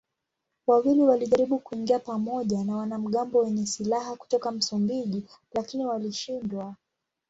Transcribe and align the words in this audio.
Wawili 0.67 1.01
walijaribu 1.03 1.59
kuingia 1.59 1.99
pamoja 1.99 2.63
na 2.63 2.75
wanamgambo 2.77 3.39
wenye 3.39 3.65
silaha 3.65 4.15
kutoka 4.15 4.51
Msumbiji 4.51 5.23
lakini 5.53 5.85
walishindwa. 5.85 6.75